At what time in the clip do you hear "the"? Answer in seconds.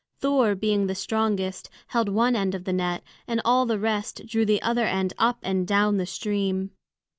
0.87-0.95, 2.63-2.73, 3.67-3.77, 4.47-4.59, 5.97-6.07